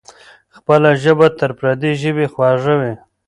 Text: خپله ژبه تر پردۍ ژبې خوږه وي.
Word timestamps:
خپله 0.55 0.89
ژبه 1.03 1.27
تر 1.39 1.51
پردۍ 1.59 1.93
ژبې 2.01 2.25
خوږه 2.33 2.73
وي. 2.79 2.93